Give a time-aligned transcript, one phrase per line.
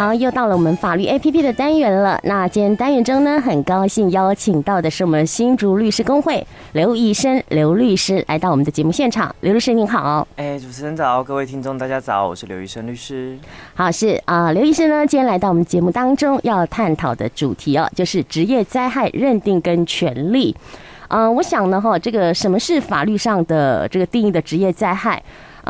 [0.00, 2.20] 好，又到了我们法律 APP 的单元了。
[2.22, 9.34] 那今天单元中呢，很高兴邀请到的是我们新竹律师工会刘医生刘律师来到我们的节目现场。
[9.40, 13.36] 刘律师您好，哎，主持人早，各位听众大家早，我是刘医生律师。
[13.74, 20.54] 好，是啊，刘医生呢，今天来到我们节目当中要探讨的主题哦，就是职业灾害认定跟权利。
[21.08, 25.20] 嗯、呃，我想呢，哈，这个什么是法律上的这个定义的职业灾害？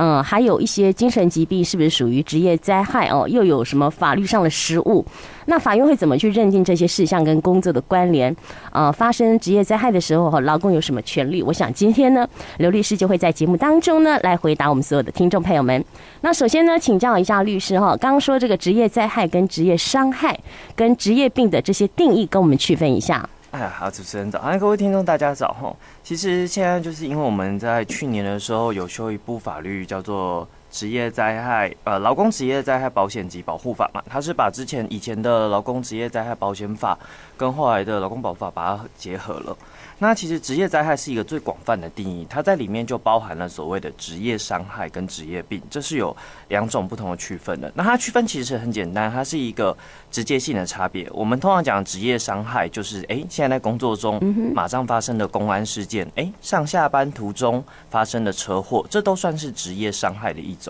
[0.01, 3.27] 嗯，还有一些精神疾病是不是属于职业灾害哦？
[3.29, 5.05] 又有什么法律上的失误？
[5.47, 8.35] 那法院会怎么去认定这些事项跟工作的关联？
[8.71, 11.43] 呃，发生职业灾害的时候，哈，劳工有什么权利？
[11.43, 12.25] 我想今天呢，
[12.59, 15.85] 刘律师就会在节目当中呢来回答我们所有的听众朋友们。
[16.21, 20.39] 那首先呢，请教一下律师哈，刚说这个职业灾害跟职业伤害
[20.77, 23.29] 跟职业病的这些定义，跟我们区分一下。
[23.51, 25.75] 哎呀，好，主持人早，哎，各位听众大家早哈。
[26.05, 30.47] 其实现在就是因为我们在去年的时候有修一部法律，叫做
[30.79, 36.97] 《职业灾害呃劳工职业灾害保险及保护法》嘛，它是把之前以前的劳工职业灾害保险法
[37.37, 39.57] 跟后来的劳工保法把它结合了。
[39.99, 47.73] 那其实职业灾害是一个最广泛的定义，它在里面就包含了所谓的职业伤害跟职业病，这是有两种不同的区分的。
[47.75, 49.77] 那它区分其实很简单，它是一个
[50.13, 51.11] 直接性的差别。
[51.11, 54.21] 我们通常讲职业伤害，就是诶，现在在工作中
[54.55, 60.68] 马上发生的公安事件，诶，上下班途中发生的车祸，这都算是职业伤害的一种。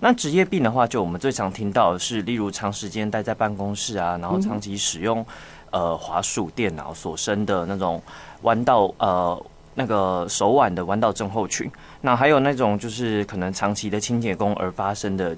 [0.00, 5.24] 那职业病的话，就我们最常听到的是，例如长时间待在办公室啊，然后长期使用
[5.70, 8.02] 呃滑鼠电脑所生的那种。
[8.42, 15.36] 弯道呃，那个手腕的弯道症候群，那还有那种就是可能长期的清洁工而发生的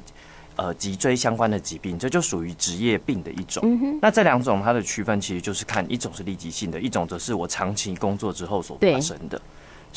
[0.55, 3.99] 呃脊椎相关的疾病，这就属于职业病的一种。
[4.01, 9.43] 那这两种它的区分其实就是看一种是立即性的，一种则是我长期工作之后所发生的。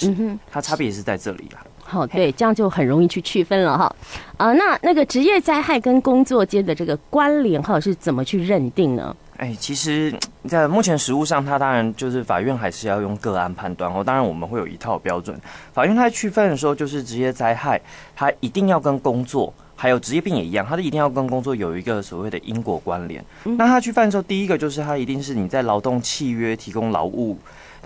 [0.02, 1.64] 嗯哼，它差别是在这里啦。
[1.88, 3.96] 好，对，这样就很容易去区分了哈。
[4.38, 9.16] 啊，那那个职业灾害跟工作间的这个关联哈是怎么去认定呢？
[9.38, 10.14] 哎，其实，
[10.48, 14.04] 在目前实务上，它当然就是法院还是要用个案判断哦。
[14.04, 15.40] 当然，我们会有一套标准。
[15.74, 17.80] 法院它在区分的时候，就是职业灾害，
[18.16, 23.24] 它一定要跟工作，还有职业病也一样，它一定要跟工作有一个所谓的因果关联。
[23.44, 27.38] 那它区分的时候，第一个就是它一定是你在劳动契约提供劳务。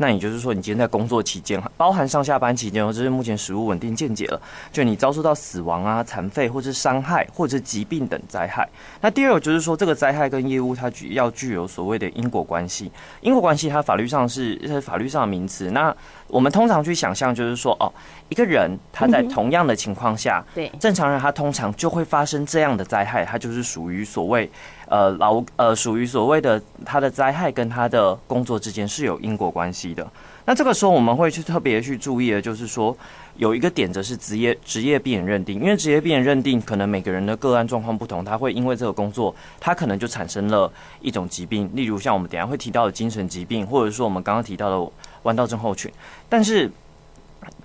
[0.01, 4.41] 那也就是说，你今天在工作期间，包含上下班期间，这是目前实务稳定见解了。
[4.71, 8.67] 就你遭受到死亡啊、残废，或者伤害，或者疾病等灾害。
[9.01, 12.91] 那第二个就是说，这个灾害跟业务它具要具有所谓的因果关系。
[13.19, 15.69] 因果关系它法律上是是法律上的名词。
[15.71, 15.93] 那
[16.27, 17.91] 我们通常去想象，就是说，哦，
[18.29, 24.49] 一个人他在同样的情况下，对正常人他通常就会发生这样的灾害，它就是属于所谓。
[24.89, 30.05] 呃，劳呃，属于所谓的他的灾害跟他的工作之间是有因果关系的。
[30.45, 32.97] 那这个时候我们会去特别去注意的，就是说
[33.37, 45.91] 有一个点则是职业职业病认定，因为职业病认定可能每个人的个案状况不同，他会因为这个工作，他可能就产生了一种疾病，例如像我们等下会提到的精神疾病，或者说我们刚刚提到的弯道症候群，
[46.27, 46.69] 但是。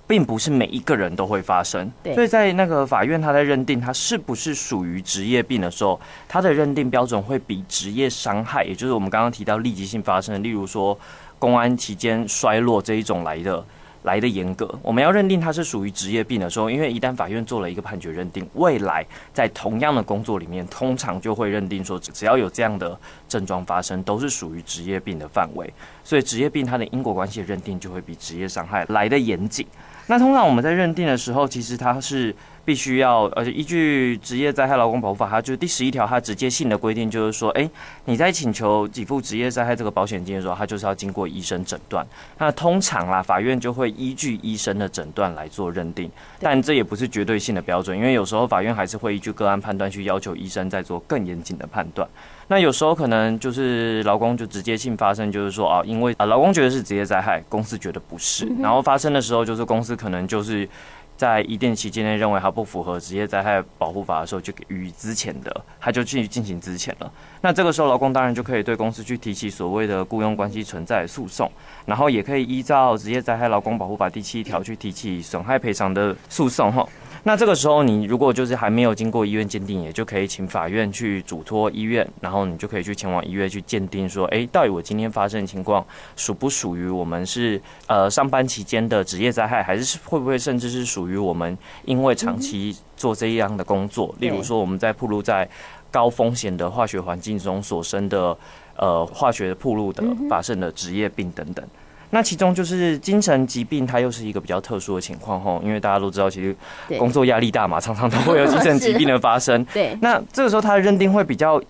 [0.06, 5.98] 并不是每一个人都会发生，所以在那个法院，他在认定他是不是属于职业病的时候，
[6.28, 10.98] 他的认定标准会比职业伤害，也就是我们刚刚提到立即性发生的，例如说
[11.38, 13.64] 公安期间衰落这一种来的
[14.02, 14.78] 来的严格。
[14.82, 25.72] 我们要认定他是属于职业病的时候，因为一旦法院做了一个判决认定，未来在同样的工作里面，通常就会认定说，只要有这样的症状发生，都是属于职业病的范围。
[26.04, 29.66] 所以职业病它的因果关系的认定就会比职业伤害来的严谨。
[30.06, 37.70] 那通常我们在认定的时候，其实它是必须要，而且依据《职业灾害劳工保护法》，它就第十一条，它直接性的规定就是说，诶，
[38.06, 42.06] 你在请求给付职业灾害这个保险金的时候，它就是要经过医生诊断。
[42.38, 46.10] 那通常啦，法院就会依据医生的诊断来做认定，
[46.40, 52.08] 但这也不是绝对性的标准，因为有时候法院还是会依据个案判断去要求医生再做更严谨的判断。
[52.46, 60.68] 那有时候可能就是劳工就直接性发生，就是说啊，因为啊劳工觉得是职业灾害，公司觉得不是，然后发生的时候就是公司可能就是
[61.16, 67.12] 在一定期间内认为它不符合职业灾害保护法的时候，就给予以资遣的，他就去进行资前了。
[67.40, 71.50] 那这个时候劳工当然就可以对公司去提起所谓的雇佣关系存在诉讼，
[71.86, 76.86] 然后也可以依照职业灾害劳工保护法第七条去提起损害赔偿的诉讼哈。
[77.26, 85.82] 那这个时候，你如果就是还没有经过医院鉴定，也就可以请法院去嘱托医院，然后你就可以去前往医院去鉴定，说，哎，到底我今天发生的情况
[86.16, 91.56] 属不属于我们是呃上班期间的职业灾害，还是会不会甚至是属于我们
[91.86, 95.48] 因为长期做这样的工作，例如说我们在暴露在
[95.90, 98.36] 高风险的化学环境中所生的
[98.76, 101.66] 呃化学暴露的发生的职业病等等。
[102.14, 106.54] 那其中就是精神疾病，它又是一个比较特殊的情况吼，因为大家都知道，其实
[106.96, 109.64] 工作压力大嘛，常常都会有精神疾病的发生。
[109.74, 111.60] 对，那这个时候它的认定会比较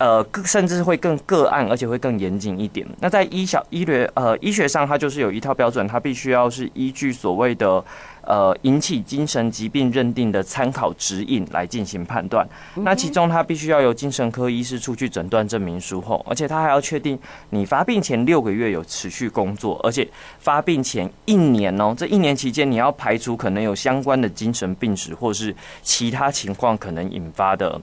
[0.00, 2.86] 呃，甚至会更个案，而且会更严谨一点。
[3.00, 7.84] 那在医小医学呃医学上，它就是有一套标准，它必须要是依据所谓的
[8.22, 12.48] 呃引起精神疾病认定的参考指引来进行判断。
[12.76, 17.18] 那其中它必须要由精神科医师出具诊断证明书后，而且他还要确定
[17.50, 20.08] 你发病前六个月有持续工作，而且
[20.38, 27.78] 发病前一年哦，这一年期间你要排除可能有相关的精神病史或是其他情况可能引发的。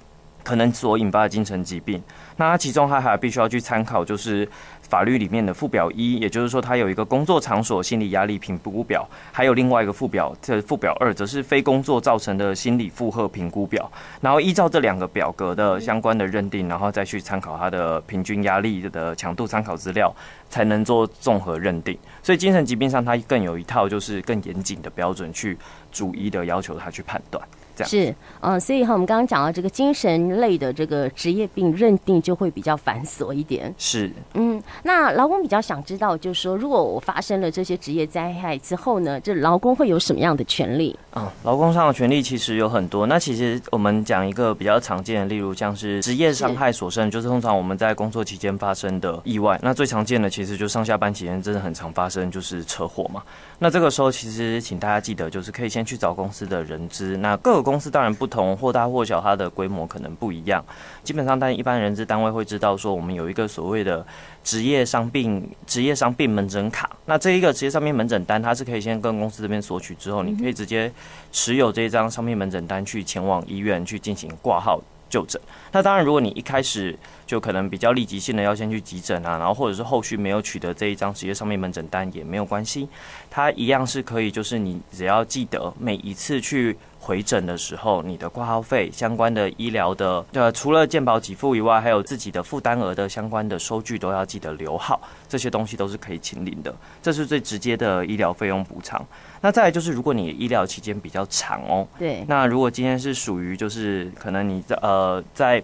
[0.47, 2.01] 可能所引发的精神疾病，
[2.37, 4.47] 那其中它还必须要去参考，就是
[4.81, 13.91] 法律里面的附表一，也就是说它有一个工作场所心理压力评估表，还有另外一个附表，这附表二则是非工作造成的心理负荷评估表，
[14.21, 20.15] 然后依照这两个表格的相关的认定，然后再去参考它的平均压力的强度参考资料，
[20.49, 21.99] 才能做综合认定。
[22.23, 25.57] 所以精神疾病上它更有一套就是更严谨的标准去
[25.91, 27.45] 逐一的要求它去判断。
[27.85, 33.73] 是，嗯，所以哈，我们刚刚讲到这个精神类的这个职业病认定就会比较繁琐一点。
[33.77, 40.97] 是，嗯，那劳工比较想知道，就是说，如果我发生了这些职业灾害之后呢，这劳工会有什么样的权利？
[41.13, 43.05] 嗯，劳工上的权利其实有很多。
[43.07, 49.59] 那其实我们讲一个比较常见的，例如像是职业伤害所生，就是通常我们在工作期间发生的意外。
[49.61, 53.21] 那最常见的其实就上下班期间真的很常发生，就是车祸嘛。
[53.59, 57.17] 那这个时候其实请大家记得，就是可以先去找公司的人资。
[57.17, 60.63] 那各个公司当然不同，或大或小，它的规模可能不一样。
[61.03, 64.05] 基本上，但一般人资单位会知道说，我们有一个所谓的
[64.41, 66.89] 职业伤病职业伤病门诊卡。
[67.05, 70.89] 那这一个职业伤病门诊单，它是可以先跟公司这边索取之后，你可以直接
[71.33, 74.81] 持有这一张伤病门诊单去前往医院去进行挂号。
[75.09, 75.41] 就诊，
[75.71, 76.93] 那当然，如果你一开始
[77.25, 82.89] 就可能比较立即性的要先去急诊啊，然后或者是后续没有取得这一张职业伤病门诊单也没有关系，
[83.29, 86.75] 它一样是可以，就是你只要记得每一次去
[87.07, 94.99] 回诊的时候，你的挂号费相关的医疗的，呃，除了健保给付以外，还有自己的负担额的相关的收据都要记得留好，
[95.29, 99.01] 这些东西都是可以清零的，这是最直接的医疗费用补偿。
[99.39, 105.63] 那再来就是，如果你医疗期间比较长哦，对，那如果今天是属于就是可能你在呃在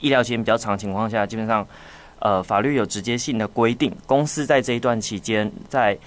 [0.00, 1.66] 医疗期间比较长情况下，基本上
[2.20, 5.98] 呃法律有直接性的规定，公司在这一段期间在。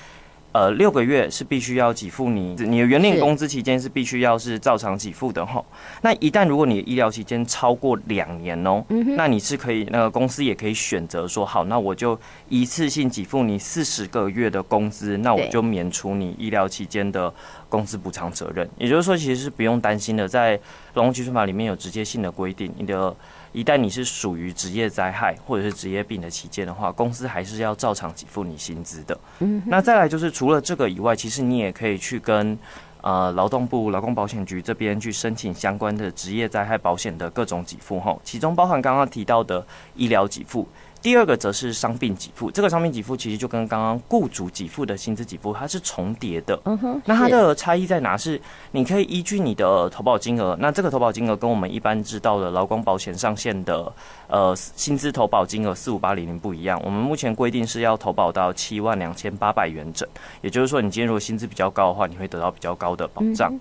[0.52, 5.64] 呃，六个月是必须要给付你，你的原定工资期间是必须要是照常给付的哈。
[6.02, 8.84] 那一旦如果你的医疗期间超过两年哦，
[9.16, 17.32] 那你是可以，那个公司也可以选择说，好，那我就一次性给付你四十个月的工资，那我就免除你医疗期间的
[17.70, 18.68] 工资补偿责任。
[18.78, 20.60] 也就是说，其实是不用担心的，在
[20.96, 23.16] 劳动基准法里面有直接性的规定，你的。
[23.52, 29.20] 一旦你是属于职业灾害或者是职业病的期间的话，公司还是要照常给付你薪资的。
[29.40, 32.58] 嗯，那再来就是除了这个以外，其实你也可以去跟
[33.02, 39.66] 呃劳动部劳工保险局这边去申请相关的职业灾害保险的各种给付吼，其中包含刚刚提到的
[39.96, 40.68] 医疗给付。
[41.02, 46.60] 第二个则是伤病给付，这个伤病给付其实就跟刚刚雇主给付的薪资给付它是重叠的。
[46.66, 48.18] 嗯哼，那它的差异在哪？
[48.18, 48.40] 是
[48.72, 53.92] 你可以依据你的投保金额，那这个投保金额跟我们一般知道的劳工保险上限的
[54.28, 56.82] 呃薪资投保金额四五八零零不一样。
[56.84, 60.06] 我们目前规定是要投保到七万两千八百元整，
[60.42, 63.58] 也就是说，你今天如果薪资比较高的话，你会得到比较高的保障。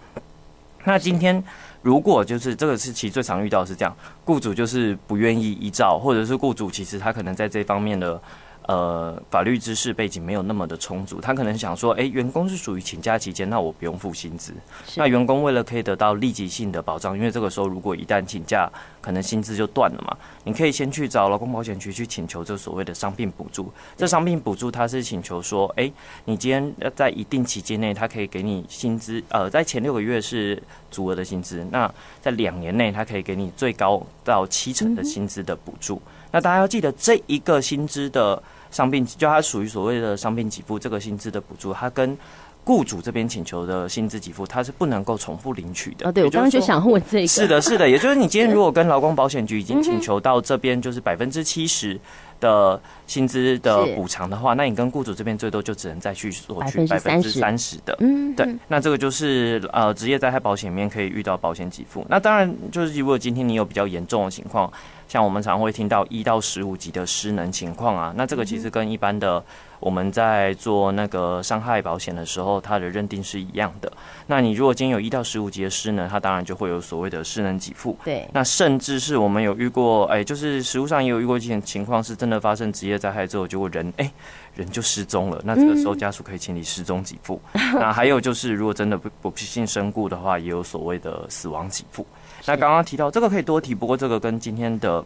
[0.84, 1.42] 那今天。
[1.88, 3.96] 如果就是这个是其实最常遇到是这样，
[4.26, 8.20] 雇主就是不愿意依照，或者是雇主其实他可能在这方面的。
[8.68, 14.52] 呃，法律知识背景没有那么的充足，他可能想说，哎、欸，员工是属于请假期间，那我不用付薪资。
[14.94, 18.70] 那员工为了可以得到立即性的保障，因为这个时候如果一旦请假，
[19.00, 20.14] 可能薪资就断了嘛。
[20.44, 23.72] 你可以先去找劳工保险局去请求这所谓的伤病补助。
[23.96, 25.92] 这伤病补助它是请求说，哎、欸，
[26.26, 35.94] 你今天在一定期间内，它可以给你薪资，呃，在前六个月是足额的薪资，那在两年内，它可以给你最高到七成的薪资的补助。
[35.94, 38.42] 嗯、那大家要记得这一个薪资的。
[38.70, 42.16] 伤病就它属于所谓的伤病给付，这个薪资的补助，它跟
[42.64, 46.06] 雇主这边请求的薪资给付，它是不能够重复领取的。
[46.06, 47.26] 哦，对，我刚刚就想问这个。
[47.26, 51.98] 是的，是的，也就是你今天如果跟劳工保险局已经请求到这边就是百分之七十
[52.40, 57.96] 的薪资的补偿的话，那你跟雇主这边最多就只能再去索取百分之三十的。
[58.00, 62.04] 嗯，对，那这个就是呃职业灾害保险里面可以遇到保险给付。
[62.08, 64.72] 那当然就是如果今天你有比较严重的情况。
[65.08, 69.42] 像我们常会听到一到十五级的失能情况啊，那这个其实跟一般的
[69.80, 73.92] 我们在做那个伤害保险的时候，它的认定是一样的。
[74.26, 77.96] 那你如果今天有一到十五级的失能，它当然就会有所谓的失能给付。
[78.04, 84.10] 对，那甚至是我们有遇过，哎，就是实务上也有遇过一些情况，是真的发生职业灾害之后，结果人哎
[84.54, 85.40] 人就失踪了。
[85.44, 87.40] 那这个时候家属可以请你失踪给付。
[87.54, 92.06] 那还有就是，如果真的不不幸身故的话，也有所谓的死亡给付。
[92.46, 95.04] 那刚刚提到这个可以多提，不过这个跟今天的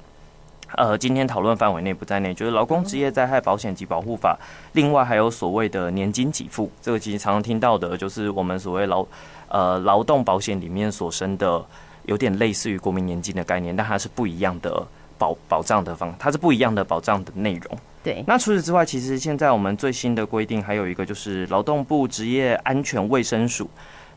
[0.77, 4.39] 呃，今天讨论范围内不在内，就是《劳工职业灾害保险及保护法》，
[4.73, 9.07] 另外还有所谓的年金给付，这个其实常常听到的，就是我们所谓劳
[9.49, 11.65] 呃劳动保险里面所生的，
[12.07, 14.87] 有点类似于国民年金的概念，但它是不一样的
[15.19, 17.79] 保保障的方，它是不一样的保障的内容。
[18.03, 18.25] 对。
[18.27, 23.71] 那除此之外，其实现在我们最新的规定还有一个，就是劳动部职业安全卫生署。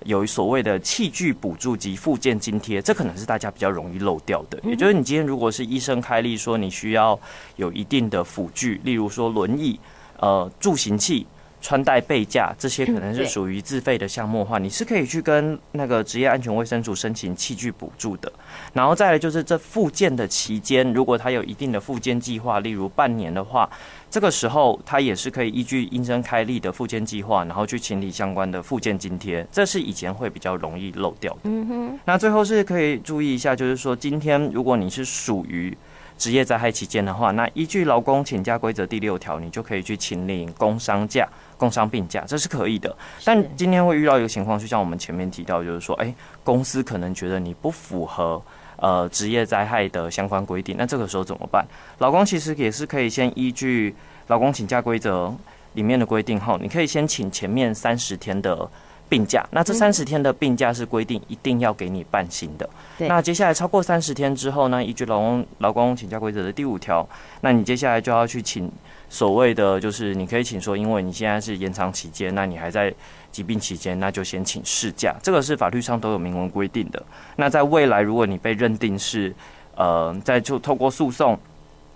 [0.03, 4.59] 有所谓的器具补助及附件津贴，这可能是大家比较容易漏掉的。
[4.63, 7.19] 也就是你今天如果是医生开立说你需要
[7.55, 9.79] 有一定的辅具，例如说轮椅、
[10.19, 11.25] 呃助行器、
[11.65, 18.31] 穿戴备架这些，可能是属于自费的项目的话，你是可以去跟那个职业安全卫生署申请器具补助的。
[18.71, 23.67] 然后再来就是这复健的期间，如果他有一定的复健计划，例如半年的话。
[24.07, 29.45] 这个时候，他也是可以依据医生开立的复健计划，然后去请理相关的复健津贴。
[29.51, 31.39] 这是以前会比较容易漏掉的。
[31.45, 31.99] 嗯哼。
[32.05, 35.75] 那最后是可以注意一下，就是说，今天如果你是属于
[36.17, 42.95] 职业灾害期间的话，那依据劳工请假规则第六条，你就可以去请领工伤假、工伤病假，这是可以的。
[43.23, 48.41] 但今天会遇到一个情况，就像我们前面提到，就是说，哎，公司可能觉得你不符合。
[48.77, 51.65] 呃，职业灾害的相关规定，那这个时候怎么办？
[51.99, 53.95] 劳工其实也是可以先依据
[54.27, 55.33] 劳工请假规则
[55.75, 58.69] 里面的规定后，你可以先请前面三十天的
[59.07, 59.45] 病假。
[59.51, 62.69] 那这三十天的病假是规定一定要给你办薪的。
[62.99, 67.07] 那接下来超过三十天之后呢，依据劳工劳工请假规则的第五条，
[67.41, 68.71] 那你接下来就要去请。
[69.07, 72.93] 所谓的就是你可以请说，因为你现在是延长期间，那你还在
[73.31, 77.01] 疾病期间，那就先请事假，这个是法律上都有明文规定的。
[77.35, 79.33] 那在未来，如果你被认定是
[79.75, 81.37] 呃，在就透过诉讼，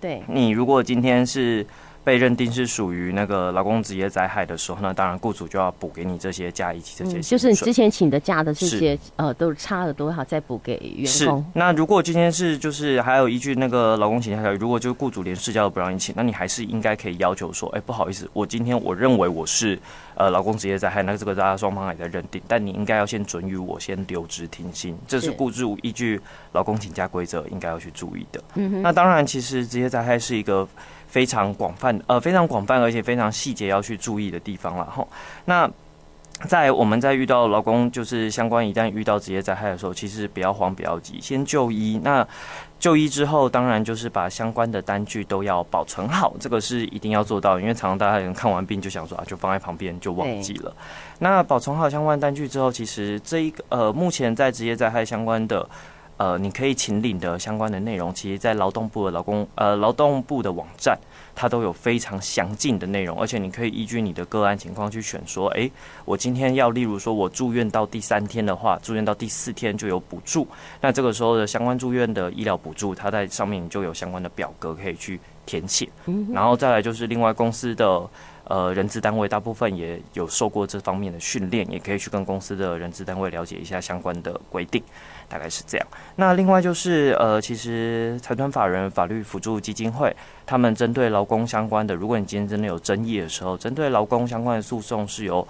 [0.00, 1.66] 对你如果今天是。
[2.02, 11.06] 被认定是属于那个劳工职业灾害的时候，那当然雇主就要补给你这些假以及这些、嗯，就是你之前请的假的这些呃，都差了多少再补给员工。
[11.06, 11.44] 是。
[11.52, 19.78] 那如果今天是就是还有依据那个劳工请假条例，如果就是雇主连事假都不让你请，那你还是应该可以要求说，哎、欸，不好意思，我今天我认为我是
[20.14, 26.18] 呃劳工职业灾害，那这个大家双方也在认定，但你应该要先准予我先留职停薪，这是雇主依据
[26.52, 28.42] 劳工请假规则应该要去注意的。
[28.54, 28.82] 嗯哼。
[28.82, 30.66] 那当然，其实职业灾害是一个。
[31.10, 35.06] 非常广泛，呃，非常广泛，而且非常细节要去注意的地方了哈。
[35.44, 35.68] 那
[36.46, 42.00] 在我们在遇到劳工就是相关，一旦遇到职业灾害的时候，其实不要慌，不要急，先就医。
[42.02, 42.26] 那
[42.78, 50.72] 就医之后，当然就是把相关的单据都要保存好，这个是一定要做到，因为常常大家人看完病就想说啊，就放在旁边就忘记了。
[51.18, 55.68] 那保存好相关单据之后，其实这一个呃，目前在职业灾害相关的。
[56.20, 60.94] 呃，你可以请领的相关的内容，其实，在劳动部的劳工呃劳动部的网站，
[61.34, 65.70] 它都有非常详尽的内容，而且你可以依据你的个案情况去选，说，哎、
[66.04, 70.46] 我今天要，例如说我住院到第三天的话，住院到第四天就有补助，
[70.78, 75.88] 那这个时候的相关住院的医疗补助，它在上面就有相关的表格可以去填写，
[76.34, 78.06] 然后再来就是另外公司的。
[78.50, 84.82] 呃，人资单位大部分也有受过这方面的训练，也可以去跟公司的人资单位了解一下相关的规定，
[85.28, 85.86] 大概是这样。
[86.16, 90.12] 那另外就是呃，其实财团法人法律辅助基金会，
[90.44, 95.46] 他们针对劳工相关的，如果你今天真的有争议的时候，针对劳工相关的诉讼是由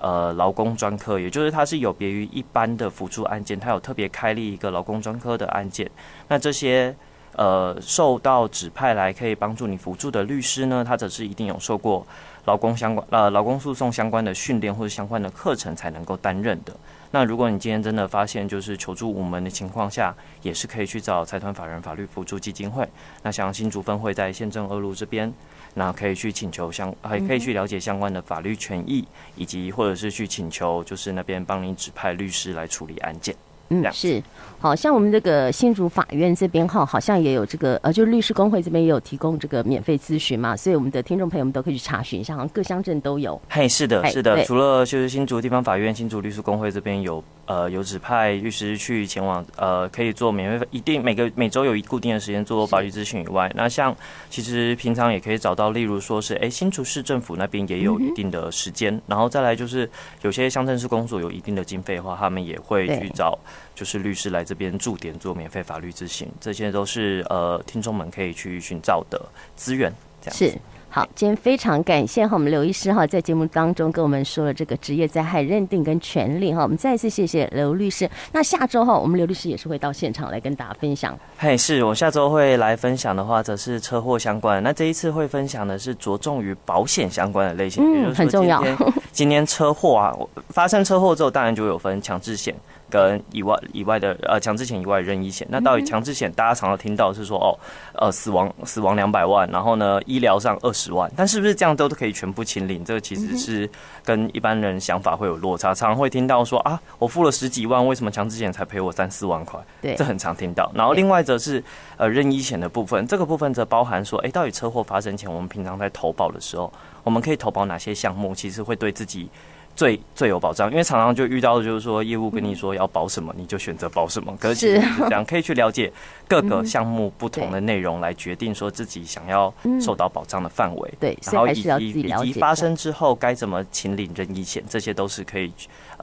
[0.00, 5.90] 呃劳工专科，也就是它是有别于一般的辅助案件，它有特别开立一个劳工专科的案件。
[6.28, 6.94] 那这些
[7.32, 12.06] 呃受到指派来可以帮助你辅助的律师呢，他则是一定有受过。
[12.44, 16.74] 劳工相关呃，劳工诉讼相关的训练或者相关的课程才能够担任的。
[17.10, 22.86] 那如果你今天真的发现就是求助无门的情况下，也是可以去找财团法人法律辅助基金会。
[23.22, 25.32] 那像新竹分会在县政二路这边，
[25.74, 33.34] 那可以去请求相，还可以去了解相关的法律权益，以及或者是去请求就是那边帮你指派律师来处理案件。
[33.82, 34.22] 嗯，是，
[34.58, 43.40] 好像我们这个新竹法院这边哈，好像也有这个呃，就律师工会这边也有提供这个免费咨询嘛，所以我们的听众朋友们都可以去查询一下，好像各乡镇都有。
[43.48, 47.22] 嘿，是的，是的，除了就是新竹地方法院、新竹律师工会这边有。
[47.46, 53.94] 呃，有指派律师去前往，呃，可以做免费，一定每个每周有一固定的时间做法律咨询以外，那像
[54.30, 59.88] 其实平常也可以找到，例如说是，哎、欸，新竹市政府那边也有一定的时间，然后再来就是
[60.22, 63.38] 有些乡镇市公所有一定的经费的话，他们也会去找
[63.74, 69.20] 就是律师来这边驻点做免费法律咨询，这些都是呃听众们可以去寻找的
[69.54, 70.58] 资源，这样是。
[70.94, 78.08] 好，今天非常感谢哈，我们刘医师哈，在节目当中跟我们说了这个职业灾害认定跟权利哈，我们再一次谢谢刘律师。
[78.30, 81.18] 那下周哈，我们刘律师也是会到现场来跟大家分享。
[81.36, 84.62] 嘿，是我下周会来分享的话，则是车祸相关。
[84.62, 88.62] 那这一次会分享的是着重于保险相关的类型，嗯，很重要。
[89.10, 90.14] 今天车祸啊，
[90.50, 92.54] 发生车祸之后，当然就有分强制险。
[92.90, 97.58] 跟以外以外的呃强制险以外的任意险，那到底强制险大家常常听到是说哦，
[97.94, 102.84] 呃死亡死亡两百万，然后呢医疗上二十万，但是不是这样都都可以全部清零？
[102.84, 103.68] 这个其实是
[104.04, 109.60] 跟一般人想法会有落差，常常会听到说啊，我付了十几万，为什么强制险才赔我三四万块？
[109.80, 110.70] 对，这很常听到。
[110.74, 111.62] 然后另外则是
[111.96, 116.72] 呃任意险的部分，这个部分则包含说，哎，到底车祸发生前，我们平常在投保的时候，
[117.02, 118.34] 我们可以投保哪些项目？
[118.34, 119.28] 其实会对自己。
[119.76, 124.36] 最最有保障，因为常常就遇到的就是说，业务跟你说要保什么，你就选择保什么。
[124.38, 125.92] 可是这样，可以去了解
[126.28, 130.94] 各个项目不同的内容，来决定说自己想要受到保障的范围。
[131.00, 135.52] 对，然后以及以及发生之后该怎么请领任意险，这些都是可以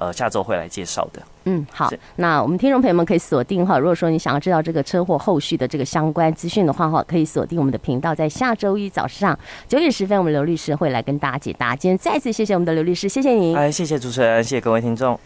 [0.02, 1.22] 呃下周会来介绍的。
[1.46, 11.76] 嗯，好，那我们听众朋友们可以锁定哈，如果说你想要知道这个车祸后续的这个相关资讯的话哈，可以锁定我们的频道，在下周一早上九点十分，我们刘律师会来跟大家解答。
[11.76, 13.56] 今天再次谢谢我们的刘律师，谢谢您。
[13.56, 15.20] 哎，谢谢主持人，谢谢各位听众。